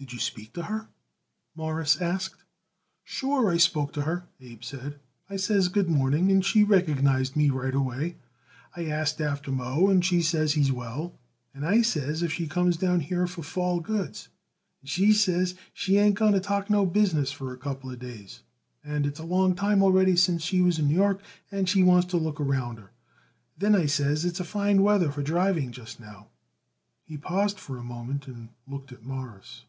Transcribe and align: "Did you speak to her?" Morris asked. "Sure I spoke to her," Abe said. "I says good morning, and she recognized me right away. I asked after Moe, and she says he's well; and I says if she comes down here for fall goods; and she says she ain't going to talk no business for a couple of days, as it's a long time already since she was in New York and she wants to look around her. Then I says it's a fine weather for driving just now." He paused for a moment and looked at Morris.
"Did 0.00 0.12
you 0.12 0.20
speak 0.20 0.52
to 0.52 0.62
her?" 0.62 0.86
Morris 1.56 2.00
asked. 2.00 2.44
"Sure 3.02 3.50
I 3.50 3.56
spoke 3.56 3.92
to 3.94 4.02
her," 4.02 4.28
Abe 4.40 4.62
said. 4.62 5.00
"I 5.28 5.34
says 5.34 5.66
good 5.66 5.88
morning, 5.88 6.30
and 6.30 6.44
she 6.44 6.62
recognized 6.62 7.34
me 7.34 7.50
right 7.50 7.74
away. 7.74 8.14
I 8.76 8.84
asked 8.86 9.20
after 9.20 9.50
Moe, 9.50 9.88
and 9.88 10.04
she 10.04 10.22
says 10.22 10.52
he's 10.52 10.70
well; 10.70 11.18
and 11.52 11.66
I 11.66 11.82
says 11.82 12.22
if 12.22 12.32
she 12.32 12.46
comes 12.46 12.76
down 12.76 13.00
here 13.00 13.26
for 13.26 13.42
fall 13.42 13.80
goods; 13.80 14.28
and 14.80 14.88
she 14.88 15.12
says 15.12 15.56
she 15.72 15.96
ain't 15.98 16.14
going 16.14 16.32
to 16.34 16.38
talk 16.38 16.70
no 16.70 16.86
business 16.86 17.32
for 17.32 17.52
a 17.52 17.58
couple 17.58 17.90
of 17.90 17.98
days, 17.98 18.44
as 18.84 19.04
it's 19.04 19.18
a 19.18 19.24
long 19.24 19.56
time 19.56 19.82
already 19.82 20.14
since 20.14 20.44
she 20.44 20.60
was 20.60 20.78
in 20.78 20.86
New 20.86 20.94
York 20.94 21.20
and 21.50 21.68
she 21.68 21.82
wants 21.82 22.06
to 22.06 22.18
look 22.18 22.40
around 22.40 22.76
her. 22.78 22.92
Then 23.56 23.74
I 23.74 23.86
says 23.86 24.24
it's 24.24 24.38
a 24.38 24.44
fine 24.44 24.82
weather 24.82 25.10
for 25.10 25.24
driving 25.24 25.72
just 25.72 25.98
now." 25.98 26.28
He 27.02 27.18
paused 27.18 27.58
for 27.58 27.76
a 27.78 27.82
moment 27.82 28.28
and 28.28 28.50
looked 28.64 28.92
at 28.92 29.02
Morris. 29.04 29.64